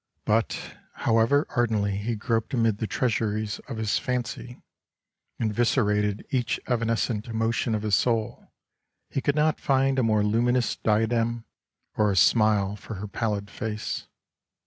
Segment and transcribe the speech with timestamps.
[0.25, 4.63] But however ardently he groped amid the treasuries of his fancy
[5.37, 8.51] and viscerated ^ach evanescent emotion of his soul,
[9.11, 11.45] he could not find a more luminous diadem,
[11.97, 14.07] or a smile for her pallid face.